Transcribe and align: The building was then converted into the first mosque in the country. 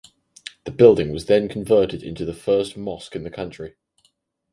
The 0.63 0.71
building 0.71 1.11
was 1.13 1.27
then 1.27 1.47
converted 1.47 2.01
into 2.01 2.25
the 2.25 2.33
first 2.33 2.75
mosque 2.75 3.15
in 3.15 3.21
the 3.23 3.29
country. 3.29 3.75